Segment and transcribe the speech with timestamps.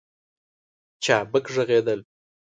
[1.03, 1.99] چابک ږغېدل